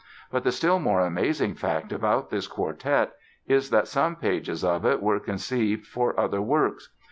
But 0.31 0.43
the 0.43 0.51
still 0.51 0.79
more 0.79 1.01
amazing 1.01 1.53
fact 1.53 1.91
about 1.91 2.31
this 2.31 2.47
quartet 2.47 3.11
is 3.45 3.69
that 3.69 3.87
some 3.87 4.15
pages 4.15 4.63
of 4.63 4.83
it 4.83 4.99
were 4.99 5.19
conceived 5.19 5.85
for 5.85 6.19
other 6.19 6.41
works. 6.41 6.89